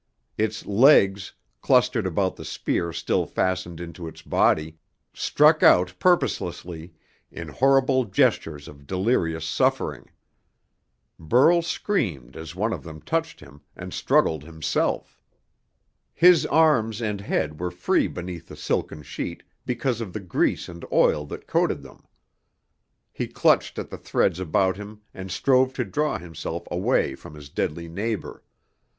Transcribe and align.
Its 0.35 0.65
legs, 0.65 1.31
clustered 1.61 2.07
about 2.07 2.35
the 2.35 2.43
spear 2.43 2.91
still 2.91 3.27
fastened 3.27 3.79
into 3.79 4.07
its 4.07 4.23
body, 4.23 4.79
struck 5.13 5.61
out 5.61 5.93
purposelessly, 5.99 6.91
in 7.29 7.49
horrible 7.49 8.05
gestures 8.05 8.67
of 8.67 8.87
delirious 8.87 9.45
suffering. 9.45 10.09
Burl 11.19 11.61
screamed 11.61 12.35
as 12.35 12.55
one 12.55 12.73
of 12.73 12.81
them 12.81 12.99
touched 13.03 13.41
him, 13.41 13.61
and 13.75 13.93
struggled 13.93 14.43
himself. 14.43 15.21
His 16.15 16.47
arms 16.47 16.99
and 16.99 17.21
head 17.21 17.59
were 17.59 17.69
free 17.69 18.07
beneath 18.07 18.47
the 18.47 18.55
silken 18.55 19.03
sheet 19.03 19.43
because 19.67 20.01
of 20.01 20.13
the 20.13 20.19
grease 20.19 20.67
and 20.67 20.83
oil 20.91 21.27
that 21.27 21.45
coated 21.45 21.83
them. 21.83 22.07
He 23.13 23.27
clutched 23.27 23.77
at 23.77 23.91
the 23.91 23.99
threads 23.99 24.39
about 24.39 24.77
him 24.77 25.01
and 25.13 25.29
strove 25.29 25.73
to 25.73 25.85
draw 25.85 26.17
himself 26.17 26.67
away 26.71 27.13
from 27.13 27.35
his 27.35 27.49
deadly 27.49 27.87
neighbor. 27.87 28.43